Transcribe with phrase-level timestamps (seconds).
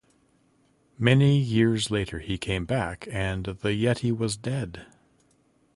[0.97, 4.87] Many years later, he came back, and the yeti was dead.